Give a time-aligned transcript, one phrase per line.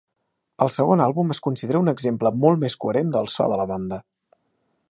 [0.65, 4.05] El segon àlbum es considera un exemple molt més coherent del so de la banda.